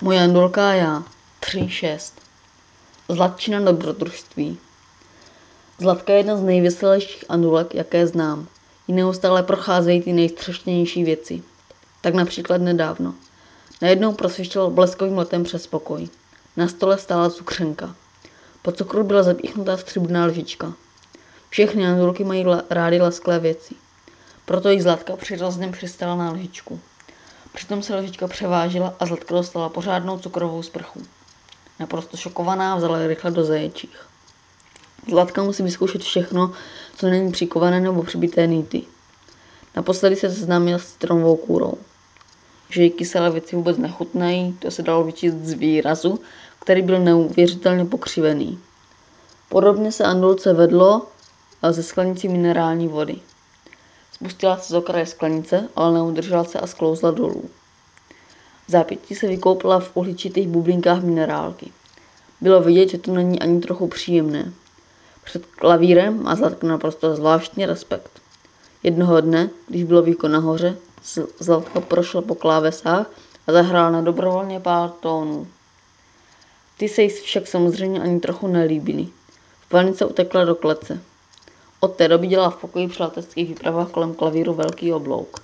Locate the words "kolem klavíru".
83.90-84.54